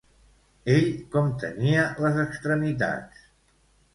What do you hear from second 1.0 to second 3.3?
com tenia les extremitats?